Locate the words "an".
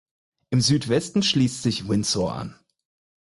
2.33-2.59